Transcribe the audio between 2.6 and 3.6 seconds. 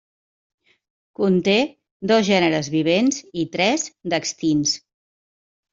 vivents i